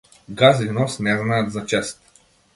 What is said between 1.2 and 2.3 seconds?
знаат за чест.